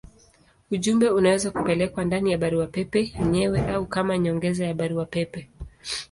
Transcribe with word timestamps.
Ujumbe 0.71 1.09
unaweza 1.09 1.51
kupelekwa 1.51 2.05
ndani 2.05 2.31
ya 2.31 2.37
barua 2.37 2.67
pepe 2.67 3.13
yenyewe 3.19 3.59
au 3.67 3.85
kama 3.85 4.17
nyongeza 4.17 4.65
ya 4.65 4.73
barua 4.73 5.05
pepe. 5.05 5.49